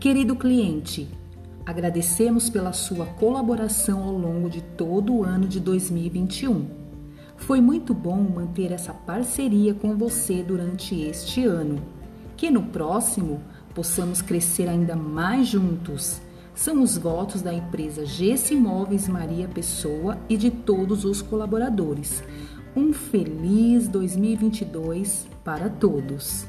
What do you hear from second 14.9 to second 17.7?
mais juntos. São os votos da